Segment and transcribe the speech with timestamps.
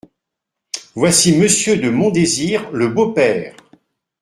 [0.95, 3.53] Voici Monsieur de Montdésir, le beau-père!…